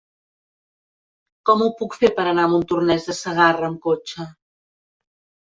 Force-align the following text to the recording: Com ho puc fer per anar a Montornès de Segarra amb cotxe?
Com 1.49 1.61
ho 1.65 1.67
puc 1.81 1.97
fer 2.05 2.09
per 2.21 2.25
anar 2.31 2.47
a 2.49 2.51
Montornès 2.55 3.07
de 3.11 3.17
Segarra 3.19 3.71
amb 3.71 3.83
cotxe? 3.87 4.29